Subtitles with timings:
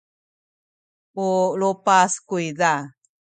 [1.25, 1.27] u
[1.59, 2.73] lupas kuyza.